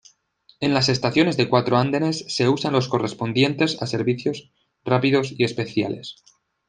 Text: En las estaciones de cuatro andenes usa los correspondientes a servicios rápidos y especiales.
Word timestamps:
En 0.61 0.73
las 0.73 0.89
estaciones 0.89 1.37
de 1.37 1.47
cuatro 1.47 1.77
andenes 1.77 2.25
usa 2.39 2.71
los 2.71 2.87
correspondientes 2.87 3.79
a 3.83 3.85
servicios 3.85 4.49
rápidos 4.83 5.31
y 5.37 5.43
especiales. 5.43 6.23